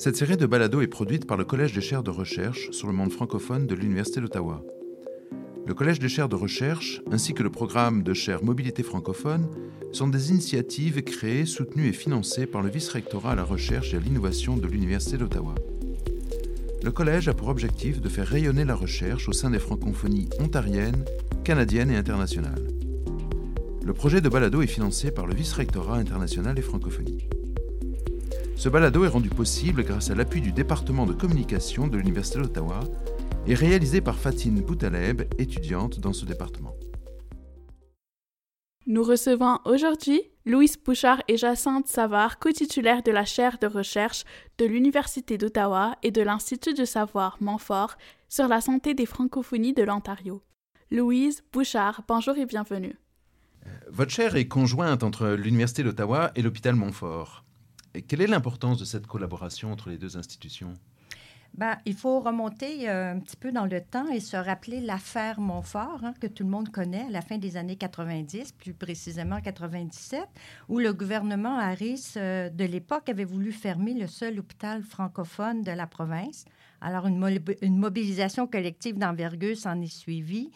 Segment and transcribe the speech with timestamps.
[0.00, 2.94] Cette série de balados est produite par le Collège des chaires de recherche sur le
[2.94, 4.64] monde francophone de l'Université d'Ottawa.
[5.66, 9.46] Le Collège des chaires de recherche ainsi que le programme de chaires Mobilité francophone
[9.92, 14.00] sont des initiatives créées, soutenues et financées par le vice-rectorat à la recherche et à
[14.00, 15.54] l'innovation de l'Université d'Ottawa.
[16.82, 21.04] Le collège a pour objectif de faire rayonner la recherche au sein des francophonies ontariennes,
[21.44, 22.68] canadiennes et internationales.
[23.84, 27.28] Le projet de balado est financé par le vice-rectorat international et francophonie.
[28.60, 32.80] Ce balado est rendu possible grâce à l'appui du département de communication de l'Université d'Ottawa
[33.46, 36.76] et réalisé par Fatine Boutaleb, étudiante dans ce département.
[38.86, 44.24] Nous recevons aujourd'hui Louise Bouchard et Jacinthe Savard, co-titulaires de la chaire de recherche
[44.58, 47.96] de l'Université d'Ottawa et de l'Institut de savoir Montfort
[48.28, 50.42] sur la santé des francophonies de l'Ontario.
[50.90, 52.98] Louise Bouchard, bonjour et bienvenue.
[53.88, 57.46] Votre chaire est conjointe entre l'Université d'Ottawa et l'hôpital Montfort
[58.06, 60.74] quelle est l'importance de cette collaboration entre les deux institutions?
[61.54, 65.40] Ben, il faut remonter euh, un petit peu dans le temps et se rappeler l'affaire
[65.40, 69.40] Montfort, hein, que tout le monde connaît à la fin des années 90, plus précisément
[69.40, 70.28] 97,
[70.68, 75.72] où le gouvernement Harris euh, de l'époque avait voulu fermer le seul hôpital francophone de
[75.72, 76.44] la province.
[76.80, 80.50] Alors, une, une mobilisation collective d'envergure s'en est suivie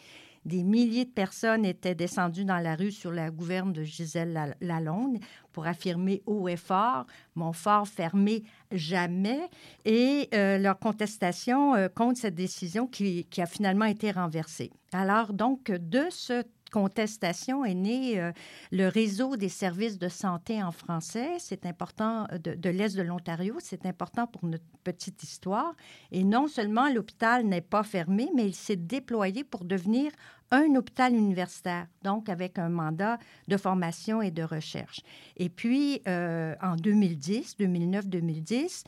[0.45, 5.17] des milliers de personnes étaient descendues dans la rue sur la gouverne de Gisèle Lalonde
[5.51, 9.49] pour affirmer haut et fort mon fort fermé jamais
[9.85, 14.71] et euh, leur contestation euh, contre cette décision qui, qui, a finalement été renversée.
[14.91, 18.31] Alors donc de ce contestation est né euh,
[18.71, 21.37] le réseau des services de santé en français.
[21.39, 23.55] C'est important euh, de, l'Est de l'Ontario.
[23.59, 25.73] C'est important pour notre petite histoire.
[26.11, 30.11] Et non seulement l'hôpital n'est pas fermé, mais il s'est déployé pour devenir
[30.51, 35.01] un hôpital universitaire, donc avec un mandat de formation et de recherche.
[35.37, 38.83] Et puis, euh, en 2010, 2009-2010,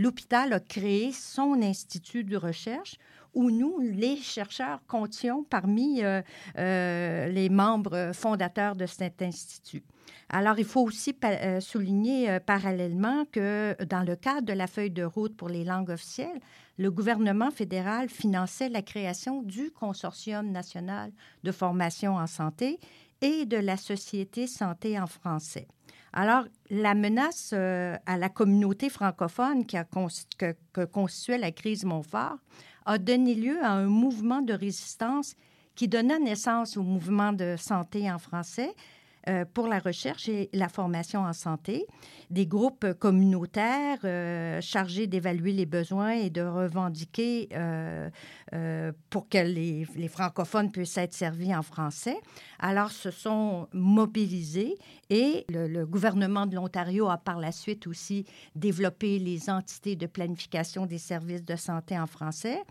[0.00, 2.98] l'hôpital a créé son institut de recherche
[3.34, 6.22] où nous, les chercheurs, comptions parmi euh,
[6.58, 9.82] euh, les membres fondateurs de cet institut.
[10.28, 15.02] Alors, il faut aussi euh, souligner parallèlement que dans le cadre de la feuille de
[15.02, 16.40] route pour les langues officielles,
[16.78, 21.10] le gouvernement fédéral finançait la création du Consortium national
[21.42, 22.78] de formation en santé
[23.20, 25.66] et de la Société santé en français.
[26.12, 32.38] Alors, la menace à la communauté francophone qui a que, que constituait la crise Montfort
[32.86, 35.34] a donné lieu à un mouvement de résistance
[35.74, 38.74] qui donna naissance au mouvement de santé en français,
[39.28, 41.86] euh, pour la recherche et la formation en santé,
[42.30, 48.10] des groupes communautaires euh, chargés d'évaluer les besoins et de revendiquer euh,
[49.10, 52.16] pour que les, francophones puissent être servis en français.
[52.58, 54.76] Alors, se sont mobilisés
[55.10, 60.86] et le gouvernement de l'Ontario a par la suite aussi développé les entités de planification
[60.86, 62.62] des services de santé en français.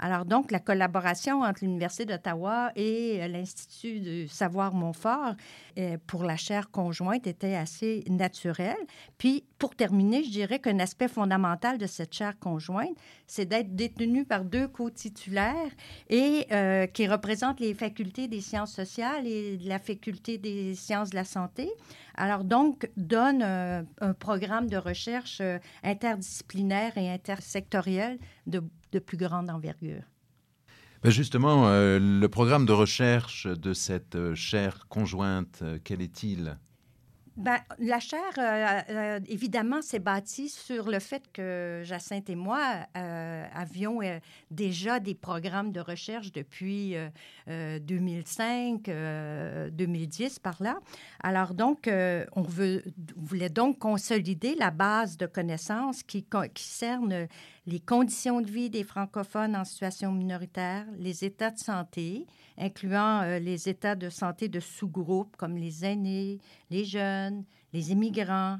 [0.00, 5.34] Alors donc, la collaboration entre l'Université d'Ottawa et euh, l'Institut du savoir Montfort
[5.76, 8.76] euh, pour la chaire conjointe était assez naturelle.
[9.18, 14.24] Puis, pour terminer, je dirais qu'un aspect fondamental de cette chaire conjointe, c'est d'être détenu
[14.24, 15.72] par deux co-titulaires
[16.08, 21.16] et euh, qui représentent les facultés des sciences sociales et la faculté des sciences de
[21.16, 21.68] la santé.
[22.14, 25.40] Alors donc, donne un programme de recherche
[25.84, 28.62] interdisciplinaire et intersectoriel de
[28.92, 30.02] de plus grande envergure.
[31.02, 36.58] Ben justement, euh, le programme de recherche de cette euh, chaire conjointe, euh, quel est-il?
[37.38, 42.58] Ben, la chaire, euh, euh, évidemment, s'est bâtie sur le fait que Jacinthe et moi
[42.96, 44.00] euh, avions
[44.50, 46.96] déjà des programmes de recherche depuis
[47.46, 48.90] 2005,
[49.70, 50.80] 2010 par là.
[51.22, 52.82] Alors donc, on, veut,
[53.14, 57.28] voulait donc consolider la base de connaissances qui, qui cerne
[57.68, 63.68] les conditions de vie des francophones en situation minoritaire, les états de santé, incluant les
[63.68, 66.38] états de santé de sous-groupes comme les aînés,
[66.70, 68.58] les jeunes, les immigrants,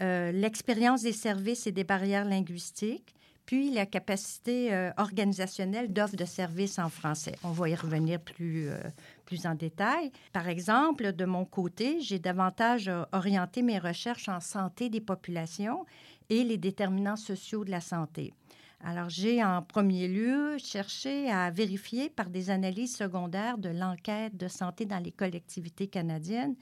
[0.00, 3.14] euh, l'expérience des services et des barrières linguistiques,
[3.46, 7.34] puis la capacité euh, organisationnelle d'offres de services en français.
[7.44, 8.78] On va y revenir plus, euh,
[9.26, 10.10] plus en détail.
[10.32, 15.84] Par exemple, de mon côté, j'ai davantage orienté mes recherches en santé des populations
[16.30, 18.32] et les déterminants sociaux de la santé.
[18.86, 24.46] Alors, j'ai en premier lieu cherché à vérifier par des analyses secondaires de l'enquête de
[24.46, 26.54] santé dans les collectivités canadiennes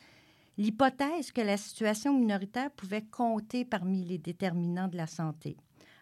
[0.59, 5.57] l'hypothèse que la situation minoritaire pouvait compter parmi les déterminants de la santé.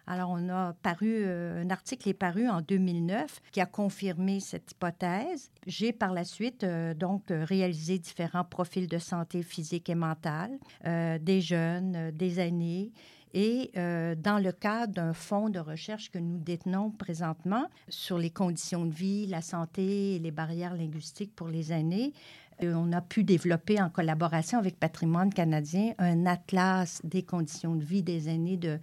[0.07, 4.71] Alors, on a paru, euh, un article est paru en 2009 qui a confirmé cette
[4.71, 5.51] hypothèse.
[5.67, 11.17] J'ai par la suite euh, donc réalisé différents profils de santé physique et mentale, euh,
[11.19, 12.91] des jeunes, des aînés,
[13.33, 18.29] Et euh, dans le cadre d'un fonds de recherche que nous détenons présentement sur les
[18.29, 22.13] conditions de vie, la santé et les barrières linguistiques pour les aînés,
[22.61, 27.83] euh, on a pu développer en collaboration avec Patrimoine canadien un atlas des conditions de
[27.83, 28.79] vie des aînés de,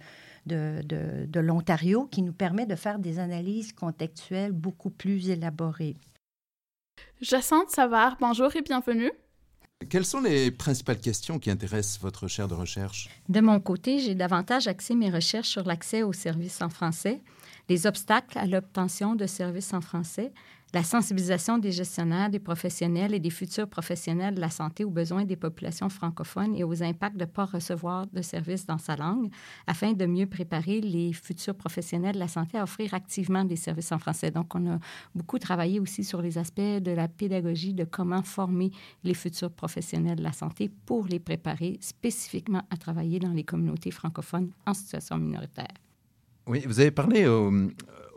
[0.47, 5.95] de, de, de l'Ontario qui nous permet de faire des analyses contextuelles beaucoup plus élaborées.
[7.21, 9.11] Jacinthe Savard, bonjour et bienvenue.
[9.87, 13.09] Quelles sont les principales questions qui intéressent votre chaire de recherche?
[13.29, 17.21] De mon côté, j'ai davantage axé mes recherches sur l'accès aux services en français,
[17.69, 20.33] les obstacles à l'obtention de services en français,
[20.73, 25.25] la sensibilisation des gestionnaires, des professionnels et des futurs professionnels de la santé aux besoins
[25.25, 29.31] des populations francophones et aux impacts de ne pas recevoir de services dans sa langue,
[29.65, 33.91] afin de mieux préparer les futurs professionnels de la santé à offrir activement des services
[33.91, 34.29] en français.
[34.29, 34.79] Donc, on a
[35.15, 38.71] beaucoup travaillé aussi sur les aspects de la pédagogie, de comment former
[39.03, 43.91] les futurs professionnels de la santé pour les préparer spécifiquement à travailler dans les communautés
[43.91, 45.73] francophones en situation minoritaire.
[46.47, 47.51] Oui, vous avez parlé au,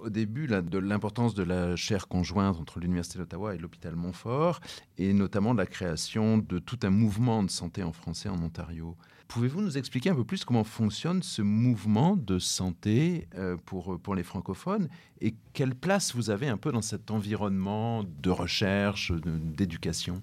[0.02, 4.60] au début de l'importance de la chaire conjointe entre l'Université d'Ottawa et l'hôpital Montfort,
[4.98, 8.96] et notamment de la création de tout un mouvement de santé en français en Ontario.
[9.28, 14.14] Pouvez-vous nous expliquer un peu plus comment fonctionne ce mouvement de santé euh, pour, pour
[14.14, 14.88] les francophones
[15.20, 20.22] et quelle place vous avez un peu dans cet environnement de recherche, d'éducation?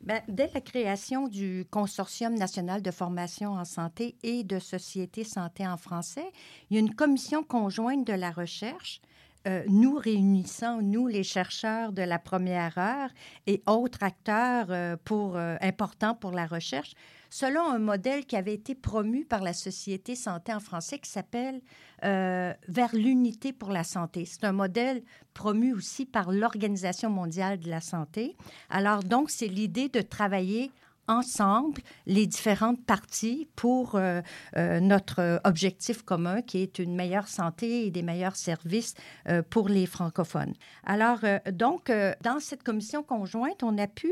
[0.00, 5.66] Bien, dès la création du Consortium national de formation en santé et de Société santé
[5.66, 6.30] en français,
[6.70, 9.00] il y a une commission conjointe de la recherche
[9.46, 13.10] euh, nous réunissant, nous, les chercheurs de la première heure
[13.46, 16.92] et autres acteurs euh, pour, euh, importants pour la recherche,
[17.30, 21.60] selon un modèle qui avait été promu par la Société santé en français qui s'appelle
[22.00, 24.24] Vers l'unité pour la santé.
[24.24, 25.02] C'est un modèle
[25.34, 28.36] promu aussi par l'Organisation mondiale de la santé.
[28.70, 30.70] Alors, donc, c'est l'idée de travailler
[31.08, 34.20] ensemble les différentes parties pour euh,
[34.56, 38.94] euh, notre objectif commun qui est une meilleure santé et des meilleurs services
[39.28, 40.54] euh, pour les francophones.
[40.84, 41.20] Alors,
[41.52, 41.90] donc,
[42.22, 44.10] dans cette commission conjointe, on a pu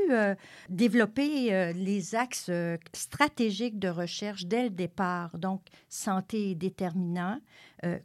[0.69, 2.51] développer les axes
[2.93, 7.39] stratégiques de recherche dès le départ, donc santé et déterminant,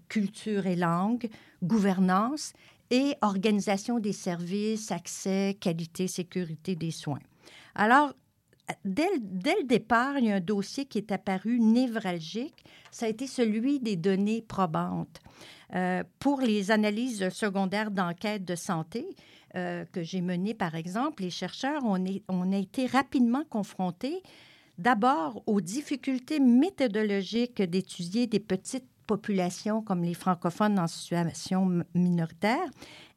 [0.10, 1.30] culture et langue,
[1.64, 2.54] gouvernance
[2.90, 7.20] et organisation des services, accès, qualité, sécurité des soins.
[7.74, 8.14] Alors,
[8.86, 12.64] dès, dès, le départ, il y a un dossier qui est apparu névralgique.
[12.92, 15.20] Ça a été celui des données probantes.
[15.74, 19.06] Euh, pour les analyses secondaires d'enquête de santé
[19.56, 24.22] euh, que j'ai menées, par exemple, les chercheurs, on, est, on été rapidement confrontés
[24.78, 32.70] d'abord aux difficultés méthodologiques d'étudier des petites populations comme les francophones en situation minoritaire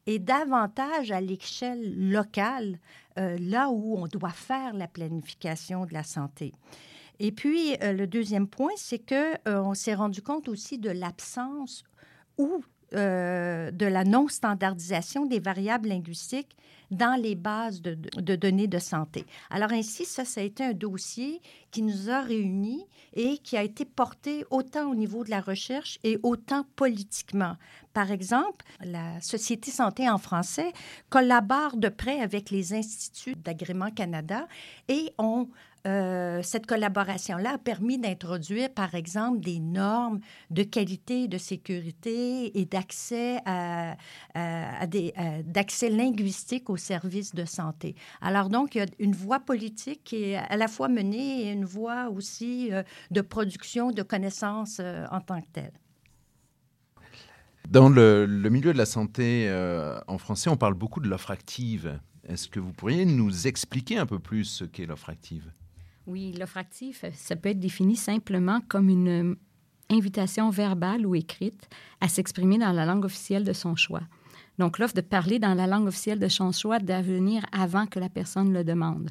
[0.07, 2.79] et davantage à l'échelle locale,
[3.17, 6.53] euh, là où on doit faire la planification de la santé.
[7.19, 10.89] Et puis, euh, le deuxième point, c'est que euh, on s'est rendu compte aussi de
[10.89, 11.83] l'absence
[12.37, 12.63] ou
[12.93, 16.55] euh, de la non-standardisation des variables linguistiques
[16.91, 17.95] dans les bases de,
[18.35, 19.25] données de santé.
[19.49, 21.41] Alors ainsi, ça, ça a été un dossier
[21.71, 25.99] qui nous a réunis et qui a été porté autant au niveau de la recherche
[26.03, 27.55] et autant politiquement.
[27.93, 30.73] Par exemple, la Société santé en français
[31.09, 34.47] collabore de près avec les instituts d'agrément Canada
[34.87, 35.13] et
[35.85, 42.65] euh, cette collaboration-là a permis d'introduire, par exemple, des normes de qualité, de sécurité et
[42.65, 43.95] d'accès à,
[44.33, 45.13] à, à des,
[45.45, 47.95] d'accès linguistique aux services de santé.
[48.21, 51.51] Alors donc, il y a une voie politique qui est à la fois menée et
[51.51, 55.73] une voie aussi euh, de production de connaissances euh, en tant que telle.
[57.69, 61.31] Dans le, le, milieu de la santé euh, en français, on parle beaucoup de l'offre
[61.31, 61.99] active.
[62.27, 65.51] Est-ce que vous pourriez nous expliquer un peu plus ce qu'est l'offre active?
[66.05, 69.35] Oui, l'offre active, ça peut être défini simplement comme une
[69.89, 71.67] invitation verbale ou écrite
[72.01, 74.03] à s'exprimer dans la langue officielle de son choix.
[74.57, 77.99] Donc, l'offre de parler dans la langue officielle de son choix doit venir avant que
[77.99, 79.09] la personne le demande.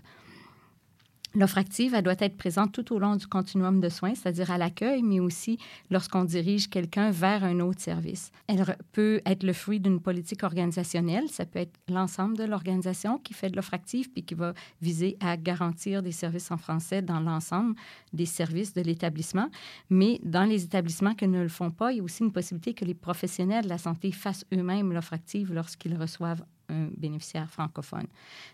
[1.36, 4.58] L'offre active, elle doit être présente tout au long du continuum de soins, c'est-à-dire à,
[4.58, 5.58] l'accueil, mais aussi
[5.90, 8.30] lorsqu'on dirige quelqu'un vers un autre service.
[8.46, 11.28] Elle peut être le fruit d'une politique organisationnelle.
[11.28, 15.16] Ça peut être l'ensemble de l'organisation qui fait de l'offre active puis qui va viser
[15.18, 17.74] à garantir des services en français dans l'ensemble
[18.12, 19.48] des services de l'établissement.
[19.90, 22.74] Mais dans les établissements qui ne le font pas, il y a aussi une possibilité
[22.74, 28.06] que les professionnels de la santé fassent eux-mêmes l'offre active lorsqu'ils reçoivent un bénéficiaire francophone.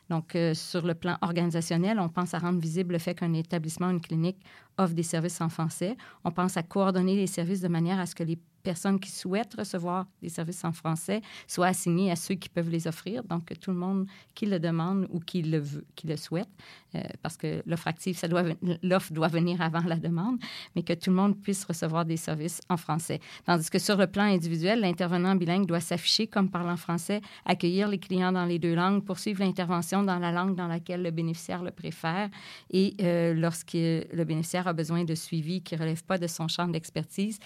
[0.09, 3.91] Donc, euh, sur le plan organisationnel, on pense à rendre visible le fait qu'un établissement,
[3.91, 4.39] une clinique
[4.79, 5.97] offre des services en français.
[6.25, 9.55] On pense à coordonner les services de manière à ce que les personnes qui souhaitent
[9.55, 13.71] recevoir des services en français soient assignées à ceux qui peuvent les offrir, donc tout
[13.71, 16.49] le monde qui le demande ou qui le, veut, qui le souhaite
[16.95, 18.45] euh, parce que l'offre active, doit,
[18.83, 20.39] l'offre doit venir avant la demande,
[20.75, 23.21] mais que tout le monde puisse recevoir des services en français.
[23.45, 27.99] Tandis que sur le plan individuel, l'intervenant bilingue doit s'afficher comme parlant français, accueillir les
[27.99, 31.71] clients dans les deux langues, poursuivre l'intervention dans la langue dans laquelle le bénéficiaire le
[31.71, 32.29] préfère
[32.71, 36.49] et euh, lorsque le bénéficiaire a besoin de suivi qui ne relève pas de son
[36.49, 37.39] champ d'expertise,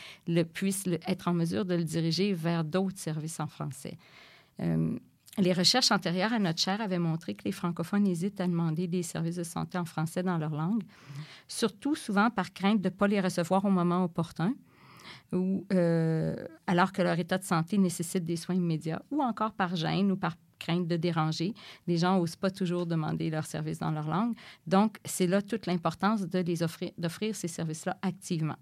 [0.52, 3.96] puisse être en mesure de le diriger vers d'autres services en français.
[4.60, 4.98] Euh,
[5.38, 9.02] les recherches antérieures à notre chaire avaient montré que les francophones hésitent à demander des
[9.02, 10.82] services de santé en français dans leur langue,
[11.48, 14.54] surtout souvent par crainte de ne pas les recevoir au moment opportun
[15.32, 16.36] ou euh,
[16.66, 20.16] alors que leur état de santé nécessite des soins immédiats, ou encore par gêne ou
[20.16, 21.54] par crainte de déranger.
[21.86, 24.34] Les gens n'osent pas toujours demander leurs services dans leur langue.
[24.66, 28.56] Donc, c'est là toute l'importance de les offrir, d'offrir ces services-là activement.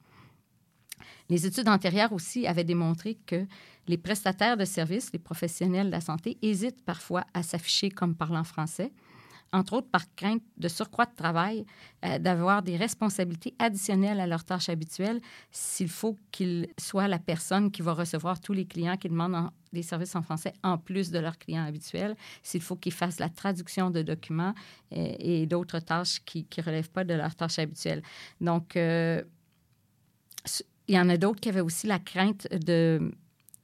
[1.29, 3.47] Les études antérieures aussi avaient démontré que
[3.89, 8.45] les prestataires de services, les professionnels de la santé, hésitent parfois à s'afficher comme parlant
[8.45, 8.93] français,
[9.53, 11.67] entre autres par crainte de surcroît de travail,
[12.05, 17.71] euh, d'avoir des responsabilités additionnelles à leurs tâches habituelles s'il faut qu'ils soient la personne
[17.71, 21.19] qui va recevoir tous les clients qui demandent des services en français en plus de
[21.19, 24.55] leurs clients habituels, s'il faut qu'ils fassent la traduction de documents
[24.93, 28.03] euh, et, d'autres tâches qui ne relèvent pas de leurs tâches habituelles.
[28.41, 29.23] Donc, euh,
[30.93, 33.13] il y en a d'autres qui avaient aussi la crainte de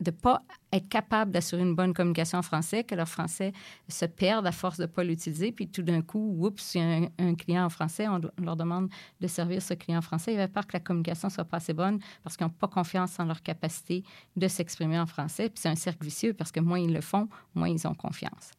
[0.01, 0.43] ne pas
[0.73, 3.53] être capable d'assurer une bonne communication en français, que leur français
[3.87, 6.85] se perde à force de ne pas l'utiliser, puis tout d'un coup, oups, il y
[6.85, 8.89] a un, client en français, on, leur demande
[9.21, 10.33] de servir ce client en français.
[10.33, 13.21] Ils avaient peur que la communication soit pas assez bonne parce qu'ils n'ont pas confiance
[13.21, 14.05] en leur capacité
[14.35, 15.51] de s'exprimer en français.
[15.51, 18.53] Puis c'est un cercle vicieux parce que moins ils le font, moins ils ont confiance.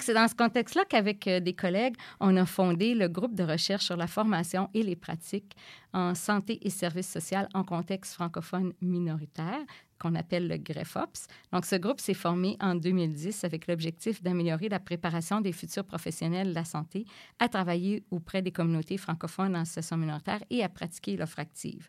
[0.00, 3.84] C'est dans ce contexte-là qu'avec euh, des collègues, on a fondé le groupe de recherche
[3.84, 5.54] sur la formation et les pratiques
[5.92, 9.60] en santé et services sociaux en contexte francophone minoritaire,
[9.98, 11.26] qu'on appelle le GREFOPS.
[11.52, 16.48] Donc, ce groupe s'est formé en 2010 avec l'objectif d'améliorer la préparation des futurs professionnels
[16.48, 17.04] de la santé
[17.38, 21.88] à travailler auprès des communautés francophones en situation minoritaire et à pratiquer l'offre active.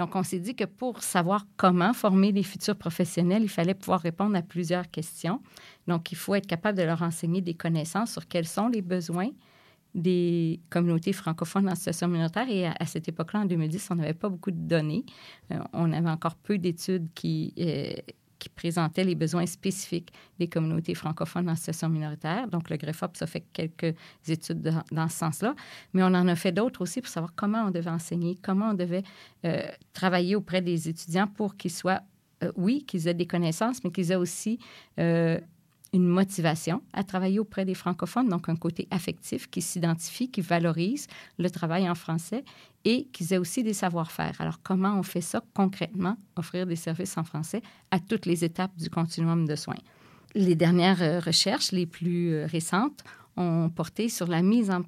[0.00, 4.00] Donc, on s'est dit que pour savoir comment former les futurs professionnels, il fallait pouvoir
[4.00, 5.42] répondre à plusieurs questions.
[5.86, 9.28] Donc, il faut être capable de leur enseigner des connaissances sur quels sont les besoins
[9.94, 12.48] des communautés francophones en situation minoritaire.
[12.48, 15.04] Et à, cette époque-là, en 2010, on n'avait pas beaucoup de données.
[15.52, 17.92] Euh, on avait encore peu d'études qui, euh,
[18.40, 22.48] qui présentaient les besoins spécifiques des communautés francophones en situation minoritaire.
[22.48, 23.94] Donc, le GREFOP, a fait quelques
[24.26, 25.54] études dans ce sens-là,
[25.92, 28.74] mais on en a fait d'autres aussi pour savoir comment on devait enseigner, comment on
[28.74, 29.04] devait
[29.44, 32.00] euh, travailler auprès des étudiants pour qu'ils soient,
[32.42, 34.58] euh, oui, qu'ils aient des connaissances, mais qu'ils aient aussi
[34.98, 35.38] euh,
[35.92, 41.08] une motivation à travailler auprès des francophones, donc un côté affectif qui s'identifie, qui valorise
[41.38, 42.44] le travail en français
[42.84, 44.40] et qu'ils aient aussi des savoir-faire.
[44.40, 48.76] Alors, comment on fait ça concrètement, offrir des services en français à toutes les étapes
[48.76, 49.74] du continuum de soins?
[50.34, 53.02] Les dernières euh, recherches, les plus euh, récentes,
[53.40, 54.82] ont porté sur la mise en,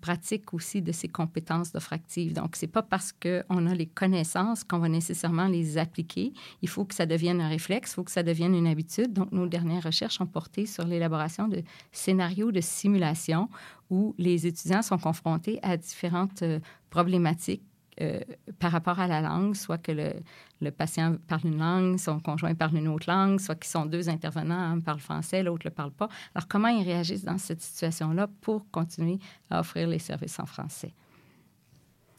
[0.00, 2.32] pratique aussi de ces compétences d'offre active.
[2.32, 6.32] Donc, c'est pas parce qu'on a les connaissances qu'on va nécessairement les appliquer.
[6.60, 9.12] Il faut que ça devienne un réflexe, il faut que ça devienne une habitude.
[9.12, 13.48] Donc, nos dernières recherches ont porté sur l'élaboration de scénarios de simulation
[13.90, 16.58] où les étudiants sont confrontés à différentes euh,
[16.90, 17.62] problématiques
[18.00, 18.20] euh,
[18.58, 22.76] par rapport à la langue, soit que le, patient parle une langue, son conjoint parle
[22.76, 25.90] une autre langue, soit qu'ils sont deux intervenants, un parle français, l'autre ne le parle
[25.90, 26.08] pas.
[26.34, 29.18] Alors, comment ils réagissent dans cette situation-là pour continuer
[29.50, 30.94] à offrir les services en français?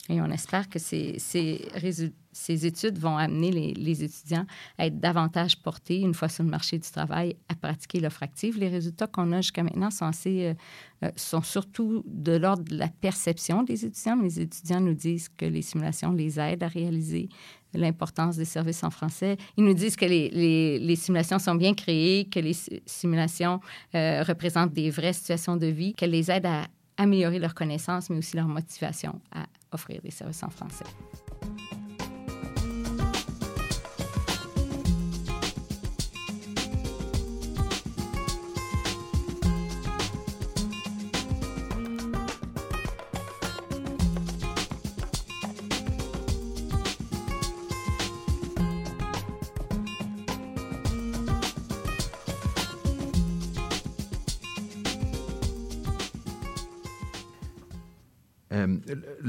[0.10, 4.45] Et on espère que ces, ces, études vont amener les, étudiants
[4.77, 8.60] à être davantage portés, une fois sur le marché du travail, à pratiquer l'offre active.
[8.60, 10.53] Les résultats qu'on a jusqu'à maintenant sont, assez, euh,
[11.05, 14.22] euh, sont surtout de l'ordre de la perception des étudiants.
[14.22, 17.29] Les étudiants nous disent que les simulations les aident à réaliser
[17.74, 19.38] l'importance des services en français.
[19.55, 22.55] Ils nous disent que les, les, les simulations sont bien créées, que les
[22.86, 23.62] simulations
[23.95, 26.67] euh, représentent des vraies situations de vie, qu'elles les aident à
[26.98, 30.86] améliorer leurs connaissances, mais aussi leur motivation à offrir des services en français.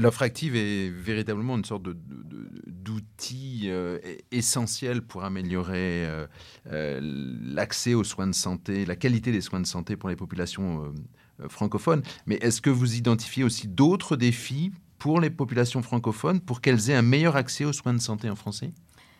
[0.05, 1.81] L'offre active est véritablement une sorte
[2.67, 3.97] d'outil euh,
[4.31, 6.27] essentiel pour améliorer euh,
[6.71, 10.93] euh, l'accès aux soins de santé, la qualité des soins de santé pour les populations
[11.49, 12.03] francophones.
[12.27, 16.95] Mais est-ce que vous identifiez aussi d'autres défis pour les populations francophones pour qu'elles aient
[16.95, 18.73] un meilleur accès aux soins de santé en français?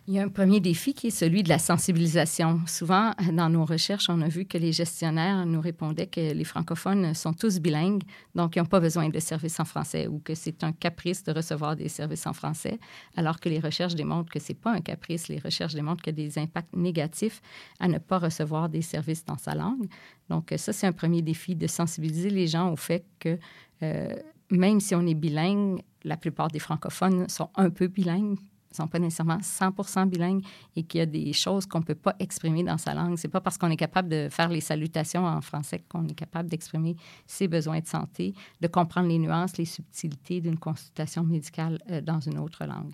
[0.07, 2.62] Il y a un premier défi qui est celui de la sensibilisation.
[2.67, 7.15] Souvent, dans nos recherches, on a vu que les gestionnaires nous répondaient que les francophones
[7.15, 8.03] sont tous bilingues,
[8.35, 11.31] donc ils n'ont pas besoin de services en français ou que c'est un caprice de
[11.31, 12.79] recevoir des services en français,
[13.15, 15.27] alors que les recherches démontrent que ce n'est pas un caprice.
[15.27, 17.41] Les recherches démontrent qu'il y a des impacts négatifs
[17.79, 19.88] à ne pas recevoir des services dans sa langue.
[20.29, 23.39] Donc ça, c'est un premier défi de sensibiliser les gens au fait que
[23.81, 24.15] euh,
[24.51, 28.38] même si on est bilingue, la plupart des francophones sont un peu bilingues
[28.75, 30.44] ne sont pas nécessairement 100 bilingues
[30.75, 33.17] et qu'il y a des choses qu'on ne peut pas exprimer dans sa langue.
[33.17, 36.50] C'est pas parce qu'on est capable de faire les salutations en français qu'on est capable
[36.50, 42.01] d'exprimer ses besoins de santé, de comprendre les nuances, les subtilités d'une consultation médicale euh,
[42.01, 42.91] dans une autre langue.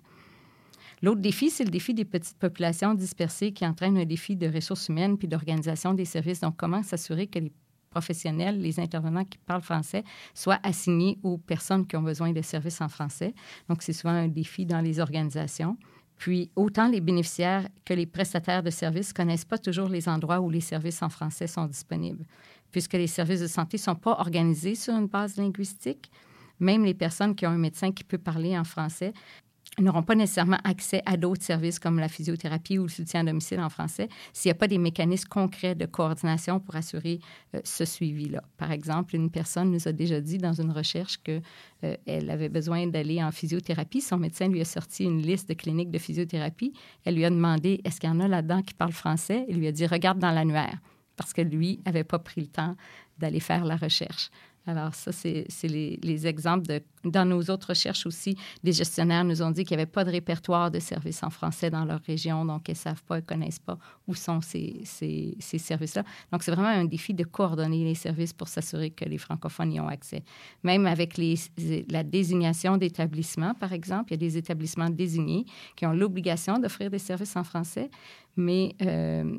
[1.02, 4.88] L'autre défi, c'est le défi des petites populations dispersées qui entraîne un défi de ressources
[4.88, 6.40] humaines puis d'organisation des services.
[6.40, 7.52] Donc, comment s'assurer que les
[7.92, 10.02] professionnels, les intervenants qui parlent français,
[10.34, 13.34] soient assignés aux personnes qui ont besoin de services en français.
[13.68, 15.76] Donc, c'est souvent un défi dans les organisations.
[16.16, 20.40] Puis, autant les bénéficiaires que les prestataires de services ne connaissent pas toujours les endroits
[20.40, 22.24] où les services en français sont disponibles,
[22.70, 26.10] puisque les services de santé ne sont pas organisés sur une base linguistique.
[26.60, 29.12] Même les personnes qui ont un médecin qui peut parler en français
[29.80, 33.60] n'auront pas nécessairement accès à d'autres services comme la physiothérapie ou le soutien à domicile
[33.60, 37.20] en français s'il n'y a pas des mécanismes concrets de coordination pour assurer
[37.54, 38.42] euh, ce suivi-là.
[38.58, 41.42] Par exemple, une personne nous a déjà dit dans une recherche qu'elle
[41.84, 41.96] euh,
[42.28, 44.02] avait besoin d'aller en physiothérapie.
[44.02, 46.74] Son médecin lui a sorti une liste de cliniques de physiothérapie.
[47.04, 49.46] Elle lui a demandé est-ce qu'il y en a là-dedans qui parlent français?
[49.48, 50.78] Il lui a dit regarde dans l'annuaire
[51.16, 52.76] parce que lui n'avait pas pris le temps
[53.18, 54.30] d'aller faire la recherche.
[54.64, 56.82] Alors, ça, c'est les, exemples de...
[57.04, 60.10] Dans nos autres recherches aussi, des gestionnaires nous ont dit qu'il n'y avait pas de
[60.10, 63.26] répertoire de services en français dans leur région, donc ils ne savent pas, ils ne
[63.26, 63.76] connaissent pas
[64.06, 66.04] où sont ces, ces, ces services-là.
[66.30, 69.80] Donc, c'est vraiment un défi de coordonner les services pour s'assurer que les francophones y
[69.80, 70.22] ont accès.
[70.62, 75.92] Même avec la désignation d'établissements, par exemple, il y a des établissements désignés qui ont
[75.92, 77.90] l'obligation d'offrir des services en français,
[78.36, 78.76] mais...
[78.82, 79.38] Euh,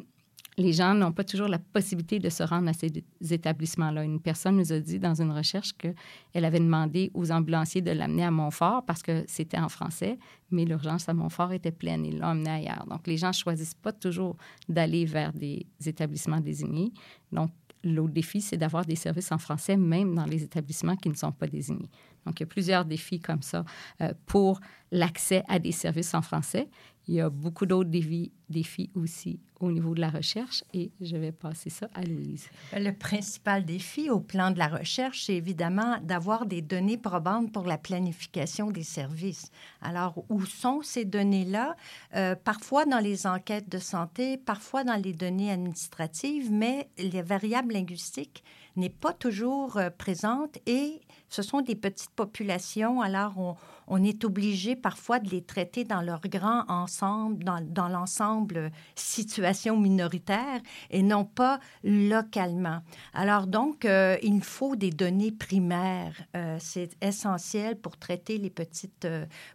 [0.57, 2.91] les gens n'ont pas toujours la possibilité de se rendre à ces
[3.31, 4.03] établissements-là.
[4.03, 8.23] Une personne nous a dit dans une recherche qu'elle avait demandé aux ambulanciers de l'amener
[8.23, 10.17] à Montfort parce que c'était en français,
[10.51, 12.05] mais l'urgence à Montfort était pleine.
[12.05, 12.85] Ils l'ont amené ailleurs.
[12.89, 14.37] Donc, les gens ne choisissent pas toujours
[14.69, 16.91] d'aller vers des établissements désignés.
[17.31, 17.51] Donc,
[17.83, 21.31] l'autre défi, c'est d'avoir des services en français, même dans les établissements qui ne sont
[21.31, 21.89] pas désignés.
[22.25, 23.65] Donc, il y a plusieurs défis comme ça
[24.01, 24.59] euh, pour
[24.93, 26.69] l'accès à des services en français.
[27.07, 31.31] Il y a beaucoup d'autres défis, aussi au niveau de la recherche et je vais
[31.31, 32.47] passer ça à Louise.
[32.73, 37.65] Le principal défi au plan de la recherche, c'est évidemment d'avoir des données probantes pour
[37.65, 39.49] la planification des services.
[39.81, 41.75] Alors, où sont ces données-là?
[42.15, 47.73] Euh, parfois dans les enquêtes de santé, parfois dans les données administratives, mais les variables
[47.73, 48.43] linguistiques
[48.75, 53.55] n'est pas toujours euh, présente et ce sont des petites populations, alors on,
[53.87, 60.61] on est obligé parfois de les traiter dans leur grand ensemble, dans, l'ensemble situation minoritaire
[60.89, 62.79] et non pas localement.
[63.13, 66.15] Alors donc, euh, il faut des données primaires.
[66.35, 69.07] Euh, c'est essentiel pour traiter les petites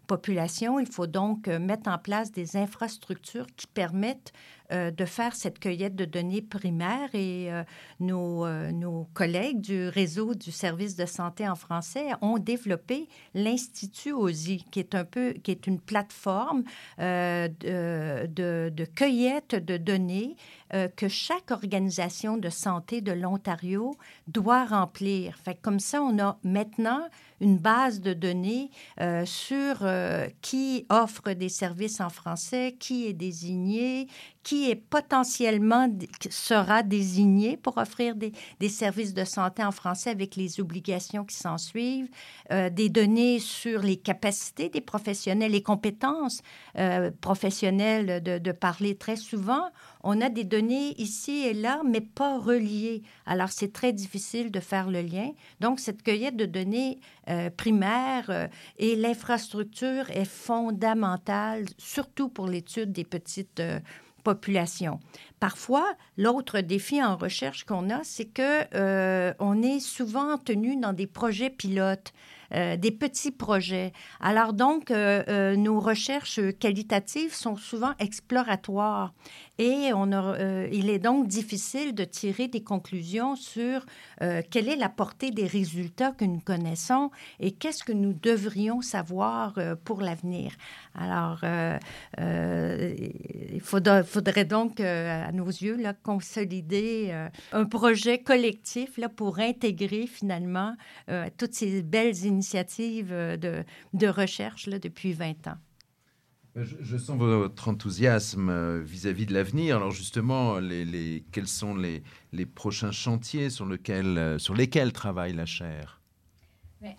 [0.07, 0.79] populations.
[0.79, 4.33] Il faut donc mettre en place des infrastructures qui permettent
[4.71, 7.63] euh, de faire cette cueillette de données primaires et euh,
[8.03, 14.13] euh, nos, collègues du réseau du service de santé en français ont développé l'Institut
[14.71, 16.65] Qui est un peu, qui est une plateforme
[16.99, 20.37] de, de, de, cueillette de données
[20.97, 25.39] que chaque organisation de santé de l'Ontario doit remplir.
[25.63, 27.09] Comme ça, on a maintenant
[27.41, 28.71] une base de données
[29.25, 29.87] sur
[30.43, 34.09] qui offre des services en français, qui est désigné,
[34.49, 35.89] qui est potentiellement
[36.31, 38.33] sera désigné pour offrir des,
[38.71, 42.09] services de santé en français avec les obligations qui s'en suivent,
[42.51, 46.41] euh, des données sur les capacités des professionnels, les compétences
[46.79, 49.69] euh, professionnelles de, parler très souvent.
[50.03, 53.03] On a des données ici et là, mais pas reliées.
[53.27, 55.31] Alors, c'est très difficile de faire le lien.
[55.61, 63.05] Donc, cette cueillette de données euh, primaires et l'infrastructure est fondamentale, surtout pour l'étude des
[63.05, 63.63] petites
[64.29, 65.01] population.
[65.41, 70.93] Parfois, l'autre défi en recherche qu'on a, c'est que euh, on est souvent tenu dans
[70.93, 72.13] des projets pilotes.
[72.55, 73.93] Euh, des petits projets.
[74.21, 79.13] Alors donc, euh, nos recherches qualitatives sont souvent exploratoires
[79.59, 83.85] et on euh, il est donc difficile de tirer des conclusions sur
[84.23, 88.81] euh, quelle est la portée des résultats que nous connaissons et qu'est-ce que nous devrions
[88.81, 90.53] savoir euh, pour l'avenir.
[90.95, 91.41] Alors,
[92.19, 97.13] il faudra, faudrait donc, à nos yeux, là, consolider
[97.53, 100.75] un projet collectif là, pour intégrer finalement
[101.37, 105.59] toutes ces belles initiatives de, de recherche là, depuis 20 ans.
[106.57, 109.77] Je, sens votre enthousiasme vis-à-vis de l'avenir.
[109.77, 115.47] Alors justement, les, quels sont les, les prochains chantiers sur, lequel, sur lesquels travaille la
[115.47, 115.99] chaire?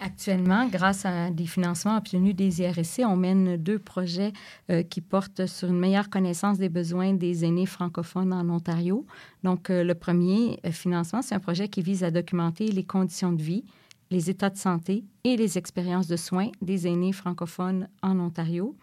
[0.01, 4.33] Actuellement, grâce à des financements obtenus des IRSC, on mène deux projets
[4.69, 9.05] euh, qui portent sur une meilleure connaissance des besoins des aînés francophones en Ontario.
[9.43, 13.31] Donc, euh, le premier euh, financement, c'est un projet qui vise à documenter les conditions
[13.31, 13.63] de vie,
[14.11, 18.75] les états de santé et les expériences de soins des aînés francophones en Ontario.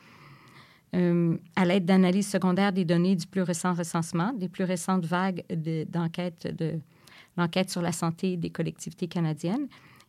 [0.92, 5.44] à l'aide d'analyses secondaires des données du plus récent recensement, des plus récentes vagues
[5.90, 6.80] d'enquête de,
[7.36, 9.68] l'enquête sur la santé des collectivités canadiennes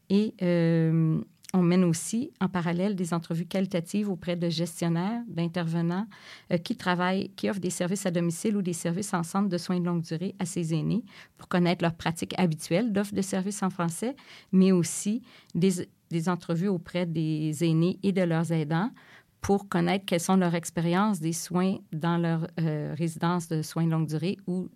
[0.10, 1.20] et euh,
[1.54, 6.08] on mène aussi en parallèle des entrevues qualitatives auprès de gestionnaires, d'intervenants
[6.52, 9.58] euh, qui travaillent, qui offrent des services à domicile ou des services en centre de
[9.58, 11.04] soins de longue durée à ces aînés
[11.38, 14.16] pour connaître leurs pratiques habituelles d'offre de services en français,
[14.52, 15.22] mais aussi
[15.56, 15.88] des,
[16.28, 18.92] entrevues auprès des aînés et de leurs aidants
[19.40, 23.92] pour connaître quelles sont leurs expériences des soins dans leur euh, résidence de soins de
[23.92, 24.68] longue durée ou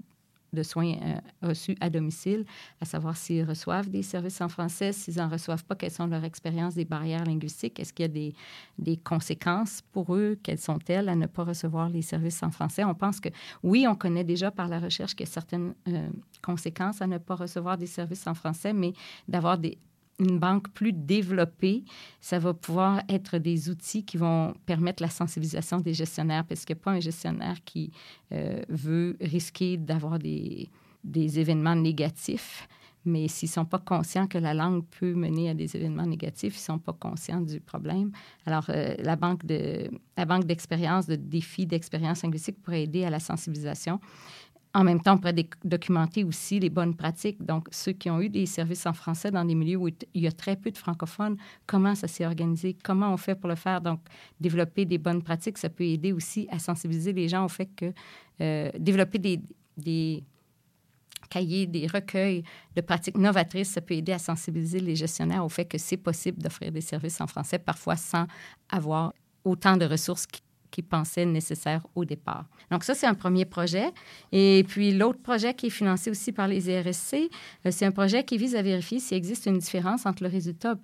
[0.53, 2.45] de soins euh, reçus à domicile,
[2.81, 6.23] à savoir s'ils reçoivent des services en français, s'ils n'en reçoivent pas, quelles sont leurs
[6.23, 8.33] expériences des barrières linguistiques, est-ce qu'il y a des,
[8.77, 12.83] des, conséquences pour eux, quelles sont-elles à ne pas recevoir les services en français?
[12.83, 13.29] On pense que
[13.63, 16.09] oui, on connaît déjà par la recherche qu'il y a certaines euh,
[16.41, 18.93] conséquences à ne pas recevoir des services en français, mais
[19.27, 19.77] d'avoir des,
[20.21, 21.83] une banque plus développée,
[22.19, 26.75] ça va pouvoir être des outils qui vont permettre la sensibilisation des gestionnaires, parce qu'il
[26.75, 27.91] n'y a pas un gestionnaire qui
[28.31, 30.69] euh, veut risquer d'avoir des,
[31.03, 32.67] des événements négatifs.
[33.03, 36.53] Mais s'ils ne sont pas conscients que la langue peut mener à des événements négatifs,
[36.55, 38.11] ils ne sont pas conscients du problème.
[38.45, 43.09] Alors, euh, la banque de la banque d'expérience, de défis d'expérience linguistique pourrait aider à
[43.09, 43.99] la sensibilisation.
[44.73, 47.43] En même temps, on pourrait documenter aussi les bonnes pratiques.
[47.43, 50.27] Donc, ceux qui ont eu des services en français dans des milieux où il y
[50.27, 51.35] a très peu de francophones,
[51.67, 53.81] comment ça s'est organisé, comment on fait pour le faire?
[53.81, 53.99] Donc,
[54.39, 57.91] développer des bonnes pratiques, ça peut aider aussi à sensibiliser les gens au fait que
[58.39, 59.41] euh, développer des,
[59.75, 60.23] des
[61.29, 62.43] cahiers, des recueils
[62.75, 66.41] de pratiques novatrices, ça peut aider à sensibiliser les gestionnaires au fait que c'est possible
[66.41, 68.25] d'offrir des services en français, parfois sans
[68.69, 70.27] avoir autant de ressources
[70.71, 72.45] qu'ils pensaient nécessaires au départ.
[72.71, 73.91] Donc ça, c'est un premier projet.
[74.31, 77.13] Et puis l'autre projet qui est financé aussi par les IRSC,
[77.65, 80.75] euh, c'est un projet qui vise à vérifier s'il existe une différence entre le résultat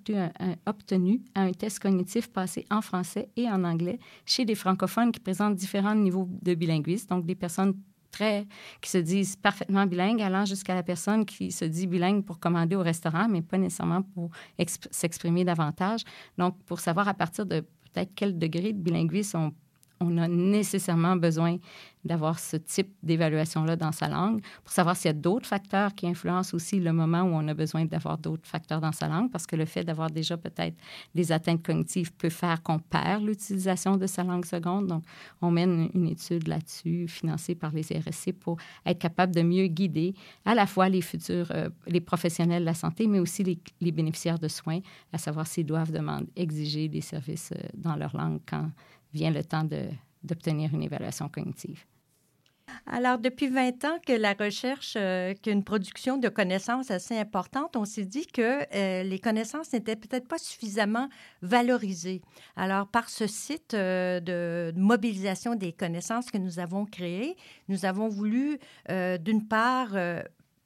[0.66, 5.20] obtenu, à un test cognitif passé en français et en anglais chez des francophones qui
[5.20, 7.74] présentent différents niveaux de bilinguisme, donc des personnes
[8.10, 8.46] très,
[8.80, 12.76] qui se disent parfaitement bilingues, allant jusqu'à la personne qui se dit bilingue pour commander
[12.76, 14.30] au restaurant, mais pas nécessairement pour
[14.90, 16.02] s'exprimer davantage.
[16.36, 19.52] Donc, pour savoir à partir de peut-être quel degré de bilinguisme on
[20.00, 21.58] on a nécessairement besoin
[22.04, 26.06] d'avoir ce type d'évaluation-là dans sa langue pour savoir s'il y a d'autres facteurs qui
[26.06, 29.46] influencent aussi le moment où on a besoin d'avoir d'autres facteurs dans sa langue, parce
[29.46, 30.76] que le fait d'avoir déjà peut-être
[31.14, 34.86] des atteintes cognitives peut faire qu'on perd l'utilisation de sa langue seconde.
[34.86, 35.04] Donc,
[35.42, 38.56] on mène une étude là-dessus, financée par les RSC, pour
[38.86, 42.74] être capable de mieux guider à la fois les futurs, euh, les professionnels de la
[42.74, 44.80] santé, mais aussi les, les bénéficiaires de soins,
[45.12, 48.70] à savoir s'ils doivent demander, exiger des services euh, dans leur langue quand
[49.12, 49.66] vient le temps
[50.22, 51.84] d'obtenir une évaluation cognitive.
[52.86, 57.84] Alors, depuis 20 ans que la recherche, euh, qu'une production de connaissances assez importante, on
[57.84, 61.08] s'est dit que euh, les connaissances n'étaient peut-être pas suffisamment
[61.42, 62.22] valorisées.
[62.56, 67.36] Alors, par ce site euh, de, mobilisation des connaissances que nous avons créé,
[67.68, 69.90] nous avons voulu, d'une part,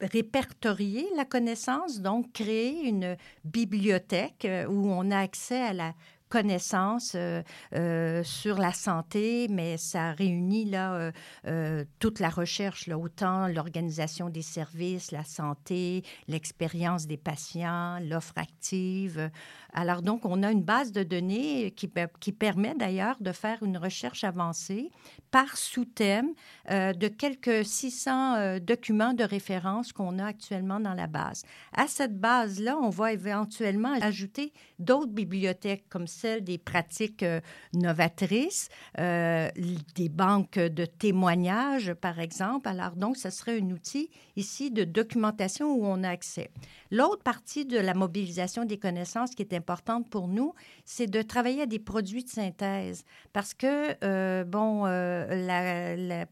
[0.00, 5.94] répertorier la connaissance, donc créer une bibliothèque où on a accès à la
[6.32, 7.42] connaissances euh,
[7.74, 11.12] euh, sur la santé, mais ça réunit là
[11.46, 18.32] euh, toute la recherche, là, autant l'organisation des services, la santé, l'expérience des patients, l'offre
[18.36, 19.30] active.
[19.72, 21.88] Alors donc, on a une base de données qui,
[22.32, 24.90] permet d'ailleurs de faire une recherche avancée
[25.30, 26.34] par sous-thème
[26.68, 31.42] de quelques 600 documents de référence qu'on a actuellement dans la base.
[31.72, 37.40] À cette base-là, on va éventuellement ajouter d'autres bibliothèques comme celle des pratiques euh,
[37.74, 39.48] novatrices, euh,
[39.94, 42.68] des banques de témoignages, par exemple.
[42.68, 46.50] Alors, donc, ce serait un outil ici de documentation où on a accès.
[46.90, 51.62] L'autre partie de la mobilisation des connaissances qui est importante pour nous, c'est de travailler
[51.62, 56.26] à des produits de synthèse parce que, euh, bon, la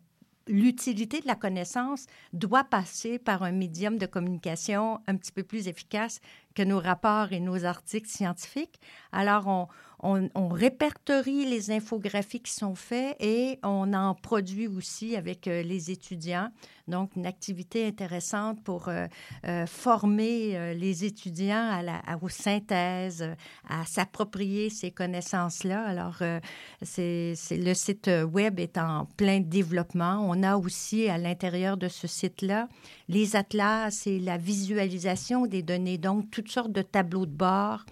[0.50, 5.68] l'utilité de la connaissance doit passer par un médium de communication un petit peu plus
[5.68, 6.20] efficace
[6.54, 8.80] que nos rapports et nos articles scientifiques.
[9.12, 9.68] Alors, on,
[10.02, 15.90] on, répertorie les infographies qui sont faites et on en produit aussi avec euh, les
[15.90, 16.48] étudiants.
[16.88, 19.06] Donc, une activité intéressante pour euh,
[19.46, 23.28] euh, former les étudiants à la, aux synthèses,
[23.68, 25.84] à s'approprier ces connaissances-là.
[25.84, 30.26] Alors, le site web est en plein développement.
[30.28, 32.68] On a aussi à l'intérieur de ce site-là
[33.08, 35.98] les atlas et la visualisation des données.
[35.98, 37.84] Donc, toutes sortes de tableaux de bord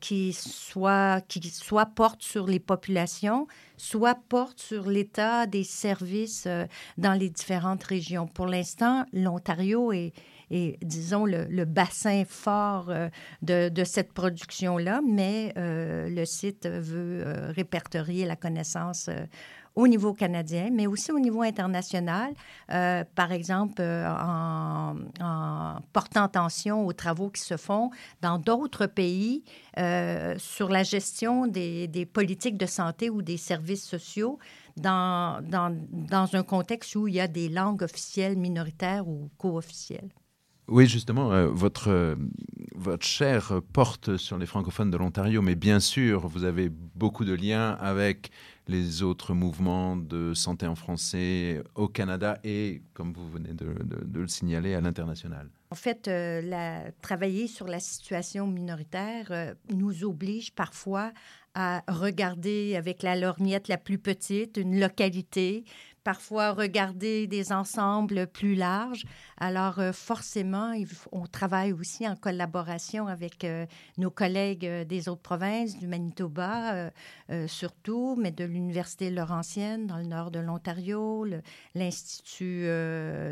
[0.00, 6.66] qui soient qui soit porte sur les populations, soit porte sur l'état des services euh,
[6.98, 8.26] dans les différentes régions.
[8.26, 10.12] Pour l'instant, l'Ontario est,
[10.82, 13.08] disons, le, bassin fort euh,
[13.42, 19.08] de, cette production-là, mais euh, le site veut répertorier la connaissance
[19.80, 22.34] au niveau canadien, mais aussi au niveau international,
[22.70, 24.96] euh, par exemple euh, en,
[25.92, 27.90] portant attention aux travaux qui se font
[28.20, 29.42] dans d'autres pays
[29.78, 34.38] euh, sur la gestion des, des, politiques de santé ou des services sociaux
[34.76, 40.10] dans, dans, dans, un contexte où il y a des langues officielles minoritaires ou co-officielles.
[40.68, 42.16] Oui, justement, votre,
[42.76, 47.32] votre chaire porte sur les francophones de l'Ontario, mais bien sûr, vous avez beaucoup de
[47.34, 48.30] liens avec
[48.68, 53.74] les autres mouvements de santé en français au Canada et, comme vous venez de,
[54.12, 55.48] le signaler, à l'international.
[55.70, 61.12] En fait, euh, travailler sur la situation minoritaire euh, nous oblige parfois
[61.54, 65.64] à regarder avec la lorgnette la plus petite une localité,
[66.04, 69.04] parfois regarder des ensembles plus larges.
[69.36, 70.72] Alors, euh, forcément,
[71.12, 73.66] on travaille aussi en collaboration avec euh,
[73.98, 76.90] nos collègues euh, des autres provinces, du Manitoba
[77.46, 81.24] surtout, mais de l'Université Laurentienne dans le nord de l'Ontario,
[81.74, 82.66] l'Institut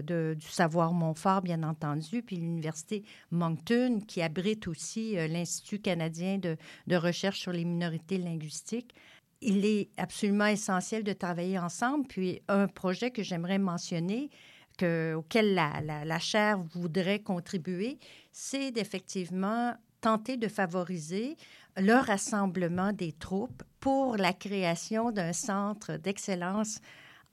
[0.05, 3.03] du savoir Montfort, bien entendu, puis l'Université
[3.33, 8.95] Moncton, qui abrite aussi l'Institut canadien de, de recherche sur les minorités linguistiques
[9.41, 12.07] il est absolument essentiel de travailler ensemble.
[12.07, 14.31] Puis un projet que j'aimerais mentionner,
[14.77, 17.99] que, auquel la, la, chaire voudrait contribuer,
[18.33, 21.37] c'est d'effectivement tenter de favoriser
[21.77, 26.81] le rassemblement des troupes pour la création d'un centre d'excellence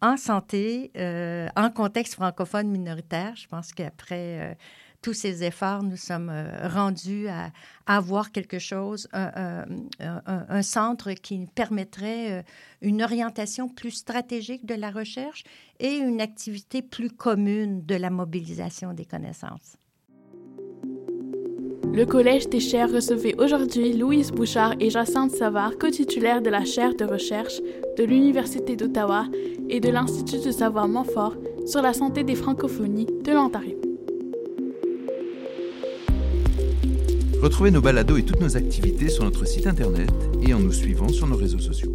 [0.01, 3.35] en santé euh, en contexte francophone minoritaire.
[3.35, 4.53] Je pense qu'après euh,
[5.05, 7.51] tous ces efforts, nous sommes euh, rendus à,
[7.85, 12.41] avoir quelque chose, un, centre qui permettrait euh,
[12.81, 15.43] une orientation plus stratégique de la recherche
[15.79, 19.77] et une activité plus commune de la mobilisation des connaissances.
[21.93, 26.95] Le Collège des chaires recevait aujourd'hui Louise Bouchard et Jacinthe Savard, co-titulaires de la chaire
[26.95, 27.61] de recherche
[27.95, 29.27] de l'Université d'Ottawa
[29.69, 31.35] et de l'Institut de savoir Montfort
[31.67, 33.84] sur la santé des francophonies de l'Ontario.
[37.41, 40.09] Retrouvez nos balados et toutes nos activités sur notre site internet
[40.41, 41.93] et en nous suivant sur nos réseaux sociaux.